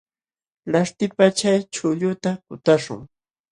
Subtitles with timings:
[0.71, 3.01] Laśhtipaq chay chuqlluta kutaśhun.